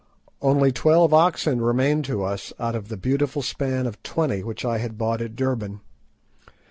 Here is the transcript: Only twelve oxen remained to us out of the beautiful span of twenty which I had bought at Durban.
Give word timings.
Only 0.41 0.71
twelve 0.71 1.13
oxen 1.13 1.61
remained 1.61 2.05
to 2.05 2.23
us 2.23 2.51
out 2.59 2.73
of 2.73 2.87
the 2.87 2.97
beautiful 2.97 3.43
span 3.43 3.85
of 3.85 4.01
twenty 4.01 4.43
which 4.43 4.65
I 4.65 4.79
had 4.79 4.97
bought 4.97 5.21
at 5.21 5.35
Durban. 5.35 5.79